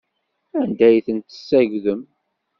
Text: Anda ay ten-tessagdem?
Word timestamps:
Anda 0.59 0.83
ay 0.87 0.99
ten-tessagdem? 1.05 2.01